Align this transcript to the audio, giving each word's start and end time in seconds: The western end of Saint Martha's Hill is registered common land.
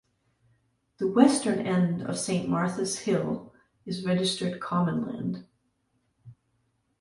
The 0.97 1.07
western 1.07 1.59
end 1.59 2.01
of 2.01 2.17
Saint 2.17 2.49
Martha's 2.49 2.97
Hill 3.01 3.53
is 3.85 4.03
registered 4.03 4.59
common 4.59 5.05
land. 5.05 5.45